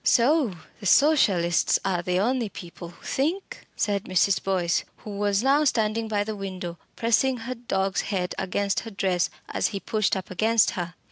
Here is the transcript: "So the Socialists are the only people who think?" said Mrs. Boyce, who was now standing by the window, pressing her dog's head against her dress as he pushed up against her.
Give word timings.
"So 0.03 0.53
the 0.79 0.87
Socialists 0.87 1.77
are 1.85 2.01
the 2.01 2.17
only 2.19 2.49
people 2.49 2.87
who 2.89 3.05
think?" 3.05 3.67
said 3.75 4.05
Mrs. 4.05 4.41
Boyce, 4.43 4.83
who 5.03 5.11
was 5.11 5.43
now 5.43 5.63
standing 5.63 6.07
by 6.07 6.23
the 6.23 6.35
window, 6.35 6.79
pressing 6.95 7.37
her 7.37 7.53
dog's 7.53 8.01
head 8.01 8.33
against 8.39 8.79
her 8.79 8.89
dress 8.89 9.29
as 9.47 9.67
he 9.67 9.79
pushed 9.79 10.17
up 10.17 10.31
against 10.31 10.71
her. 10.71 10.95